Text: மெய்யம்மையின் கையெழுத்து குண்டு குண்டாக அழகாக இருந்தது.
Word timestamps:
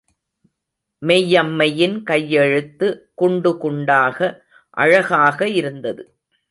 மெய்யம்மையின் 1.01 2.03
கையெழுத்து 2.03 2.87
குண்டு 3.13 3.57
குண்டாக 3.57 4.17
அழகாக 4.77 5.47
இருந்தது. 5.47 6.03